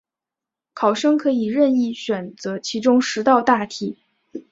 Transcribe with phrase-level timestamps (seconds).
[0.73, 3.99] 考生可以任意选择其中十道大题